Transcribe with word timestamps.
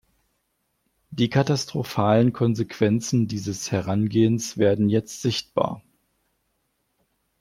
Die 1.11 1.29
katastrophalen 1.29 2.33
Konsequenzen 2.33 3.27
dieses 3.27 3.71
Herangehens 3.71 4.57
werden 4.57 4.89
jetzt 4.89 5.21
sichtbar. 5.21 5.83